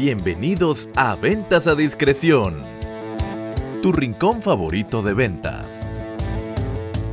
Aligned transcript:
Bienvenidos 0.00 0.88
a 0.94 1.16
Ventas 1.16 1.66
a 1.66 1.74
Discreción, 1.74 2.62
tu 3.82 3.90
rincón 3.90 4.42
favorito 4.42 5.02
de 5.02 5.12
ventas, 5.12 5.66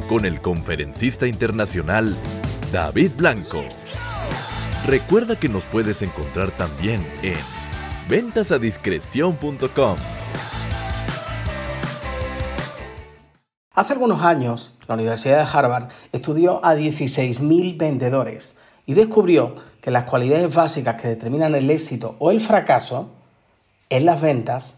con 0.08 0.24
el 0.24 0.40
conferencista 0.40 1.26
internacional 1.26 2.16
David 2.72 3.14
Blanco. 3.18 3.64
Recuerda 4.86 5.36
que 5.36 5.50
nos 5.50 5.66
puedes 5.66 6.04
encontrar 6.04 6.52
también 6.52 7.04
en 7.24 7.40
ventasadiscreción.com. 8.08 9.96
Hace 13.74 13.94
algunos 13.94 14.22
años, 14.22 14.78
la 14.88 14.94
Universidad 14.94 15.40
de 15.40 15.58
Harvard 15.58 15.88
estudió 16.12 16.64
a 16.64 16.76
16.000 16.76 17.80
vendedores 17.80 18.60
y 18.86 18.94
descubrió 18.94 19.56
que 19.82 19.92
las 19.92 20.06
cualidades 20.06 20.54
básicas 20.54 21.02
que 21.02 21.08
determinan 21.08 21.54
el 21.56 21.70
éxito 21.70 22.16
o 22.20 22.32
el 22.32 22.42
fracaso 22.42 23.10
en 23.90 24.06
las 24.06 24.22
ventas, 24.22 24.78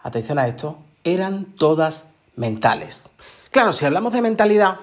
atención 0.00 0.38
a 0.38 0.46
esto, 0.46 0.78
eran 1.04 1.44
todas 1.44 2.10
mentales. 2.36 3.10
Claro, 3.50 3.72
si 3.72 3.84
hablamos 3.84 4.12
de 4.12 4.22
mentalidad, 4.22 4.76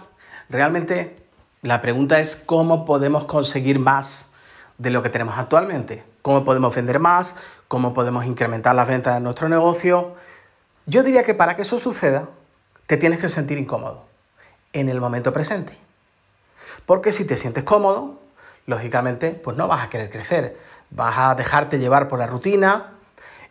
realmente 0.50 1.16
la 1.62 1.82
pregunta 1.82 2.20
es 2.20 2.36
cómo 2.36 2.86
podemos 2.86 3.26
conseguir 3.26 3.80
más 3.80 4.32
de 4.78 4.90
lo 4.90 5.02
que 5.04 5.10
tenemos 5.10 5.38
actualmente. 5.38 6.04
Cómo 6.22 6.44
podemos 6.44 6.76
vender 6.76 7.00
más, 7.00 7.36
cómo 7.68 7.94
podemos 7.94 8.26
incrementar 8.26 8.76
las 8.76 8.88
ventas 8.88 9.16
de 9.16 9.22
nuestro 9.22 9.48
negocio. 9.48 10.16
Yo 10.86 11.04
diría 11.04 11.24
que 11.24 11.34
para 11.34 11.56
que 11.56 11.62
eso 11.62 11.78
suceda, 11.78 12.30
te 12.88 12.98
tienes 12.98 13.20
que 13.20 13.30
sentir 13.30 13.58
incómodo 13.58 14.06
en 14.74 14.90
el 14.90 15.00
momento 15.00 15.32
presente. 15.34 15.78
Porque 16.86 17.12
si 17.12 17.26
te 17.26 17.38
sientes 17.38 17.64
cómodo, 17.64 18.20
lógicamente, 18.66 19.32
pues 19.32 19.58
no 19.58 19.68
vas 19.68 19.84
a 19.84 19.90
querer 19.90 20.10
crecer. 20.10 20.58
Vas 20.90 21.16
a 21.18 21.36
dejarte 21.36 21.80
llevar 21.80 22.08
por 22.08 22.20
la 22.20 22.28
rutina 22.28 22.92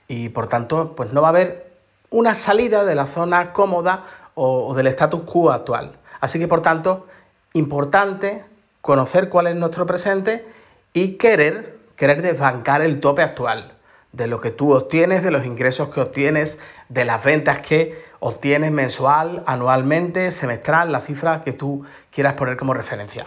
y 0.08 0.28
por 0.28 0.46
tanto, 0.46 0.94
pues 0.94 1.12
no 1.12 1.22
va 1.22 1.28
a 1.28 1.30
haber 1.30 1.72
una 2.10 2.34
salida 2.34 2.84
de 2.84 2.94
la 2.94 3.06
zona 3.06 3.52
cómoda 3.52 4.04
o, 4.34 4.74
del 4.74 4.86
status 4.88 5.22
quo 5.22 5.50
actual. 5.50 5.92
Así 6.20 6.38
que, 6.38 6.48
por 6.48 6.62
tanto, 6.62 7.06
importante 7.52 8.44
conocer 8.80 9.28
cuál 9.28 9.48
es 9.48 9.56
nuestro 9.56 9.86
presente 9.86 10.46
y 10.92 11.16
querer, 11.16 11.78
querer 11.96 12.22
desbancar 12.22 12.82
el 12.82 13.00
tope 13.00 13.22
actual 13.22 13.72
de 14.12 14.28
lo 14.28 14.40
que 14.40 14.52
tú 14.52 14.72
obtienes, 14.72 15.24
de 15.24 15.32
los 15.32 15.44
ingresos 15.44 15.88
que 15.88 16.00
obtienes, 16.00 16.60
de 16.88 17.04
las 17.04 17.24
ventas 17.24 17.60
que 17.60 18.00
obtienes 18.20 18.70
mensual, 18.70 19.42
anualmente, 19.46 20.30
semestral, 20.30 20.92
la 20.92 21.00
cifra 21.00 21.42
que 21.42 21.52
tú 21.52 21.84
quieras 22.12 22.34
poner 22.34 22.56
como 22.56 22.74
referencia. 22.74 23.26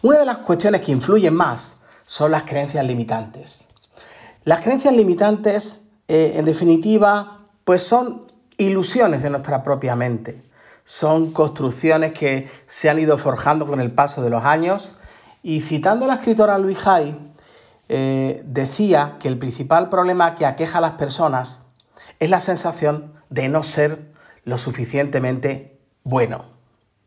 Una 0.00 0.18
de 0.18 0.26
las 0.26 0.38
cuestiones 0.38 0.80
que 0.80 0.92
influyen 0.92 1.34
más 1.34 1.78
son 2.04 2.30
las 2.30 2.44
creencias 2.44 2.86
limitantes. 2.86 3.64
Las 4.44 4.60
creencias 4.60 4.94
limitantes, 4.94 5.82
eh, 6.06 6.34
en 6.36 6.44
definitiva, 6.44 7.40
pues 7.64 7.82
son 7.82 8.24
ilusiones 8.56 9.22
de 9.24 9.30
nuestra 9.30 9.64
propia 9.64 9.96
mente. 9.96 10.42
Son 10.84 11.32
construcciones 11.32 12.12
que 12.12 12.48
se 12.66 12.88
han 12.88 13.00
ido 13.00 13.18
forjando 13.18 13.66
con 13.66 13.80
el 13.80 13.90
paso 13.90 14.22
de 14.22 14.30
los 14.30 14.44
años. 14.44 14.96
Y 15.42 15.62
citando 15.62 16.04
a 16.04 16.08
la 16.08 16.14
escritora 16.14 16.58
Louise 16.58 16.88
Hay, 16.88 17.32
eh, 17.88 18.42
decía 18.46 19.16
que 19.18 19.26
el 19.26 19.38
principal 19.38 19.88
problema 19.88 20.36
que 20.36 20.46
aqueja 20.46 20.78
a 20.78 20.80
las 20.80 20.92
personas 20.92 21.62
es 22.20 22.30
la 22.30 22.40
sensación 22.40 23.14
de 23.30 23.48
no 23.48 23.64
ser 23.64 24.12
lo 24.44 24.58
suficientemente 24.58 25.80
bueno. 26.04 26.57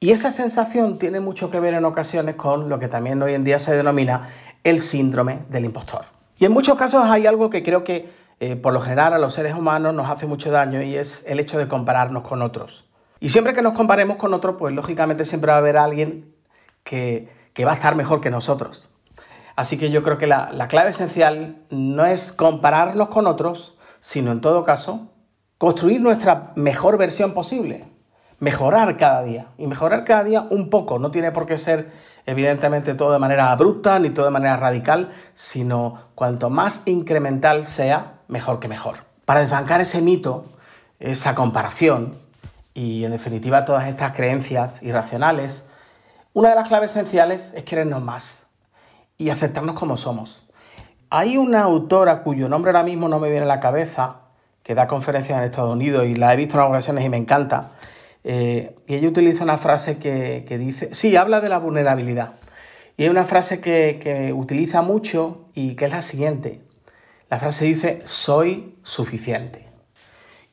Y 0.04 0.10
esa 0.10 0.32
sensación 0.32 0.98
tiene 0.98 1.20
mucho 1.20 1.52
que 1.52 1.60
ver 1.60 1.76
en 1.76 1.86
ocasiones 1.86 2.34
con 2.34 2.70
lo 2.70 2.80
que 2.80 2.88
también 2.88 3.22
hoy 3.22 3.36
en 3.36 3.44
día 3.44 3.60
se 3.60 3.78
denomina 3.78 4.28
el 4.64 4.80
síndrome 4.80 5.46
del 5.50 5.64
impostor. 5.64 6.06
Y 6.40 6.46
en 6.46 6.52
muchos 6.52 6.76
casos 6.76 7.06
hay 7.06 7.28
algo 7.28 7.52
que 7.52 7.62
creo 7.62 7.84
que 7.84 8.10
eh, 8.40 8.56
por 8.56 8.74
lo 8.74 8.82
general 8.82 9.14
a 9.14 9.20
los 9.20 9.36
seres 9.36 9.54
humanos 9.54 9.94
nos 9.94 10.10
hace 10.10 10.26
mucho 10.26 10.50
daño 10.50 10.82
y 10.82 10.96
es 10.96 11.24
el 11.28 11.40
hecho 11.40 11.60
de 11.60 11.68
compararnos 11.68 12.24
con 12.24 12.42
otros. 12.42 12.90
Y 13.20 13.30
siempre 13.30 13.54
que 13.54 13.62
nos 13.62 13.74
comparemos 13.74 14.18
con 14.18 14.34
otros, 14.34 14.56
pues 14.58 14.74
lógicamente 14.74 15.24
siempre 15.24 15.52
va 15.52 15.58
a 15.58 15.60
haber 15.60 15.78
alguien 15.78 16.34
que, 16.84 17.30
va 17.64 17.70
a 17.70 17.76
estar 17.76 17.94
mejor 17.94 18.22
que 18.22 18.32
nosotros. 18.32 18.96
Así 19.56 19.78
que 19.78 19.92
yo 19.92 20.02
creo 20.02 20.18
que 20.18 20.26
la 20.26 20.68
clave 20.68 20.90
esencial 20.90 21.62
no 21.70 22.08
es 22.08 22.32
compararnos 22.32 23.10
con 23.10 23.28
otros, 23.28 23.78
sino 24.00 24.32
en 24.32 24.42
todo 24.42 24.64
caso 24.64 25.10
construir 25.60 26.02
nuestra 26.02 26.54
mejor 26.56 26.98
versión 26.98 27.36
posible, 27.36 27.91
mejorar 28.42 28.98
cada 28.98 29.22
día. 29.22 29.48
Y 29.58 29.68
mejorar 29.68 30.04
cada 30.04 30.26
día 30.26 30.48
un 30.50 30.70
poco, 30.70 31.00
no 31.00 31.12
tiene 31.12 31.32
por 31.32 31.46
qué 31.46 31.58
ser 31.58 31.92
evidentemente 32.26 32.96
todo 32.96 33.14
de 33.14 33.20
manera 33.20 33.52
abrupta 33.52 33.98
ni 34.00 34.10
todo 34.10 34.26
de 34.26 34.32
manera 34.32 34.58
radical, 34.58 35.12
sino 35.36 36.10
cuanto 36.16 36.50
más 36.50 36.82
incremental 36.86 37.66
sea, 37.66 38.20
mejor 38.28 38.60
que 38.60 38.68
mejor. 38.68 39.06
Para 39.26 39.42
desbancar 39.42 39.80
ese 39.80 40.02
mito, 40.02 40.46
esa 41.00 41.36
comparación 41.36 42.18
y 42.74 43.06
en 43.06 43.12
definitiva 43.12 43.64
todas 43.64 43.88
estas 43.88 44.12
creencias 44.14 44.82
irracionales, 44.82 45.70
una 46.34 46.50
de 46.50 46.56
las 46.56 46.68
claves 46.68 46.92
esenciales 46.92 47.52
es 47.56 47.64
querernos 47.64 48.02
más 48.02 48.48
y 49.20 49.30
aceptarnos 49.30 49.76
como 49.76 49.98
somos. 49.98 50.48
Hay 51.12 51.38
una 51.38 51.62
autora 51.62 52.24
cuyo 52.24 52.50
nombre 52.50 52.72
ahora 52.72 52.84
mismo 52.84 53.08
no 53.08 53.20
me 53.20 53.30
viene 53.30 53.46
a 53.46 53.48
la 53.48 53.60
cabeza, 53.60 54.16
que 54.64 54.74
da 54.74 54.88
conferencias 54.88 55.38
en 55.38 55.44
Estados 55.44 55.72
Unidos 55.72 56.06
y 56.06 56.16
la 56.16 56.34
he 56.34 56.38
visto 56.38 56.58
en 56.58 56.64
ocasiones 56.64 57.06
y 57.06 57.10
me 57.10 57.18
encanta. 57.18 57.72
Eh, 58.24 58.76
y 58.88 58.96
ella 58.96 59.10
utiliza 59.10 59.44
una 59.44 59.58
frase 59.58 59.98
que, 59.98 60.58
dice, 60.58 60.90
sí, 60.94 61.16
habla 61.16 61.42
de 61.42 61.50
la 61.50 61.60
vulnerabilidad. 61.60 62.34
Y 62.98 63.04
hay 63.04 63.10
una 63.10 63.26
frase 63.26 63.62
que, 63.62 64.00
que 64.02 64.34
utiliza 64.34 64.82
mucho 64.82 65.46
y 65.54 65.76
que 65.76 65.86
es 65.86 65.92
la 65.92 66.02
siguiente. 66.02 66.62
La 67.30 67.40
frase 67.40 67.66
dice, 67.66 68.02
soy 68.06 68.76
suficiente. 68.84 69.70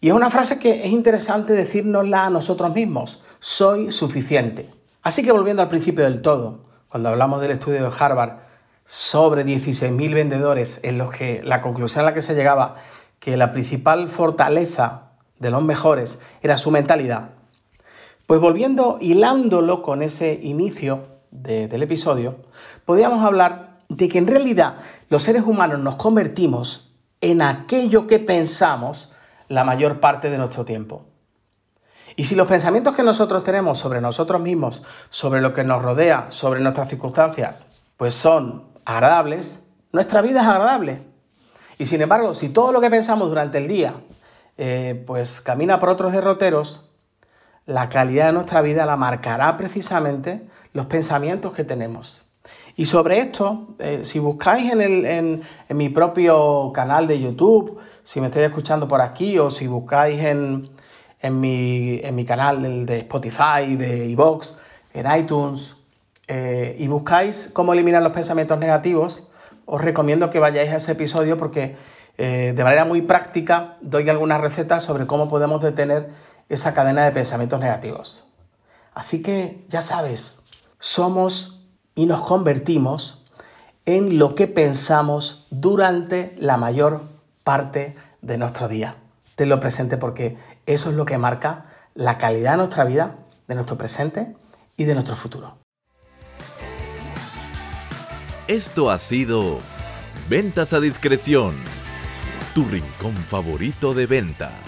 Y 0.00 0.08
es 0.08 0.14
una 0.14 0.30
frase 0.30 0.60
que 0.60 0.84
es 0.84 0.92
interesante 0.92 1.52
decírnosla 1.54 2.26
a 2.26 2.30
nosotros 2.30 2.72
mismos, 2.72 3.22
soy 3.40 3.90
suficiente. 3.90 4.70
Así 5.02 5.24
que 5.24 5.32
volviendo 5.32 5.62
al 5.62 5.68
principio 5.68 6.04
del 6.04 6.22
todo, 6.22 6.64
cuando 6.88 7.08
hablamos 7.08 7.40
del 7.40 7.50
estudio 7.50 7.82
de 7.82 7.96
Harvard, 7.98 8.38
sobre 8.86 9.44
16.000 9.44 10.14
vendedores 10.14 10.80
en 10.82 10.96
los 10.96 11.10
que 11.10 11.42
la 11.42 11.60
conclusión 11.60 12.02
a 12.02 12.08
la 12.08 12.14
que 12.14 12.22
se 12.22 12.34
llegaba 12.34 12.76
que 13.18 13.36
la 13.36 13.52
principal 13.52 14.08
fortaleza 14.08 15.10
de 15.38 15.50
los 15.50 15.62
mejores 15.62 16.20
era 16.42 16.56
su 16.56 16.70
mentalidad. 16.70 17.30
Pues 18.28 18.42
volviendo, 18.42 18.98
hilándolo 19.00 19.80
con 19.80 20.02
ese 20.02 20.38
inicio 20.42 21.00
del 21.30 21.82
episodio, 21.82 22.36
podríamos 22.84 23.24
hablar 23.24 23.78
de 23.88 24.06
que 24.06 24.18
en 24.18 24.26
realidad 24.26 24.80
los 25.08 25.22
seres 25.22 25.44
humanos 25.44 25.78
nos 25.78 25.94
convertimos 25.94 26.94
en 27.22 27.40
aquello 27.40 28.06
que 28.06 28.18
pensamos 28.18 29.10
la 29.48 29.64
mayor 29.64 29.98
parte 29.98 30.28
de 30.28 30.36
nuestro 30.36 30.66
tiempo. 30.66 31.06
Y 32.16 32.26
si 32.26 32.34
los 32.34 32.46
pensamientos 32.46 32.94
que 32.94 33.02
nosotros 33.02 33.42
tenemos 33.44 33.78
sobre 33.78 34.02
nosotros 34.02 34.42
mismos, 34.42 34.82
sobre 35.08 35.40
lo 35.40 35.54
que 35.54 35.64
nos 35.64 35.80
rodea, 35.80 36.26
sobre 36.28 36.60
nuestras 36.60 36.90
circunstancias, 36.90 37.66
pues 37.96 38.12
son 38.12 38.64
agradables, 38.84 39.62
nuestra 39.90 40.20
vida 40.20 40.42
es 40.42 40.46
agradable. 40.46 41.00
Y 41.78 41.86
sin 41.86 42.02
embargo, 42.02 42.34
si 42.34 42.50
todo 42.50 42.72
lo 42.72 42.82
que 42.82 42.90
pensamos 42.90 43.30
durante 43.30 43.56
el 43.56 43.68
día 43.68 43.94
eh, 44.58 45.02
pues 45.06 45.40
camina 45.40 45.80
por 45.80 45.88
otros 45.88 46.12
derroteros, 46.12 46.87
la 47.68 47.90
calidad 47.90 48.28
de 48.28 48.32
nuestra 48.32 48.62
vida 48.62 48.86
la 48.86 48.96
marcará 48.96 49.58
precisamente 49.58 50.46
los 50.72 50.86
pensamientos 50.86 51.52
que 51.52 51.64
tenemos. 51.64 52.24
Y 52.76 52.86
sobre 52.86 53.18
esto, 53.18 53.74
eh, 53.78 54.00
si 54.04 54.18
buscáis 54.20 54.72
en, 54.72 55.04
en, 55.04 55.42
mi 55.76 55.90
propio 55.90 56.72
canal 56.72 57.06
de 57.06 57.20
YouTube, 57.20 57.78
si 58.04 58.22
me 58.22 58.28
estáis 58.28 58.46
escuchando 58.46 58.88
por 58.88 59.02
aquí 59.02 59.38
o 59.38 59.50
si 59.50 59.66
buscáis 59.66 60.18
en, 60.24 60.70
en, 61.20 61.40
mi, 61.40 62.00
mi, 62.12 62.24
canal 62.24 62.86
de 62.86 63.00
Spotify, 63.00 63.76
de 63.76 64.06
iVoox, 64.06 64.54
en 64.94 65.18
iTunes, 65.18 65.76
eh, 66.26 66.74
y 66.78 66.88
buscáis 66.88 67.50
cómo 67.52 67.74
eliminar 67.74 68.02
los 68.02 68.12
pensamientos 68.12 68.58
negativos, 68.58 69.30
os 69.66 69.82
recomiendo 69.82 70.30
que 70.30 70.38
vayáis 70.38 70.70
a 70.70 70.76
ese 70.76 70.92
episodio 70.92 71.36
porque 71.36 71.76
eh, 72.16 72.54
de 72.56 72.64
manera 72.64 72.86
muy 72.86 73.02
práctica 73.02 73.76
doy 73.82 74.08
algunas 74.08 74.40
recetas 74.40 74.84
sobre 74.84 75.06
cómo 75.06 75.28
podemos 75.28 75.60
detener 75.60 76.08
esa 76.48 76.74
cadena 76.74 77.04
de 77.04 77.12
pensamientos 77.12 77.60
negativos. 77.60 78.24
Así 78.94 79.22
que 79.22 79.64
ya 79.68 79.82
sabes, 79.82 80.40
somos 80.78 81.60
y 81.94 82.06
nos 82.06 82.20
convertimos 82.20 83.24
en 83.84 84.18
lo 84.18 84.34
que 84.34 84.46
pensamos 84.46 85.46
durante 85.50 86.36
la 86.38 86.56
mayor 86.56 87.02
parte 87.42 87.96
de 88.22 88.38
nuestro 88.38 88.68
día. 88.68 88.96
Tenlo 89.34 89.60
presente 89.60 89.96
porque 89.96 90.36
eso 90.66 90.90
es 90.90 90.96
lo 90.96 91.04
que 91.04 91.18
marca 91.18 91.66
la 91.94 92.18
calidad 92.18 92.52
de 92.52 92.56
nuestra 92.58 92.84
vida, 92.84 93.16
de 93.46 93.54
nuestro 93.54 93.78
presente 93.78 94.34
y 94.76 94.84
de 94.84 94.94
nuestro 94.94 95.16
futuro. 95.16 95.58
Esto 98.46 98.90
ha 98.90 98.98
sido 98.98 99.58
Ventas 100.28 100.72
a 100.72 100.80
Discreción, 100.80 101.54
tu 102.54 102.64
rincón 102.64 103.14
favorito 103.14 103.94
de 103.94 104.06
ventas. 104.06 104.67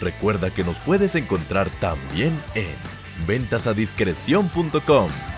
Recuerda 0.00 0.50
que 0.50 0.64
nos 0.64 0.78
puedes 0.80 1.14
encontrar 1.14 1.70
también 1.80 2.38
en 2.54 2.74
ventasadiscreción.com 3.26 5.35